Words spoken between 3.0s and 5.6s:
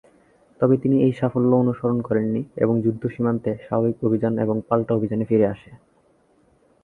সীমান্তে স্বাভাবিক অভিযান এবং পাল্টা অভিযানে ফিরে